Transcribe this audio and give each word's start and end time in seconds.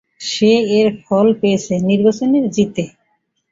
সে 0.27 0.49
এর 0.77 0.87
ফল 1.03 1.27
পেয়েছে 1.41 1.73
নির্বাচনে 1.89 2.39
জিতে। 2.55 2.83